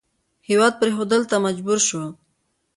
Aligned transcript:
هېواد 0.49 0.73
پرېښودلو 0.81 1.29
ته 1.31 1.37
مجبور 1.45 1.79
شو. 1.87 2.01